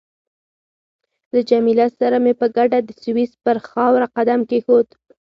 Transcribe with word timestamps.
له 1.33 1.39
جميله 1.49 1.87
سره 1.99 2.15
مې 2.23 2.33
په 2.39 2.47
ګډه 2.57 2.77
د 2.83 2.89
سویس 3.03 3.31
پر 3.43 3.57
خاوره 3.69 4.07
قدم 4.15 4.39
کېښود. 4.49 4.87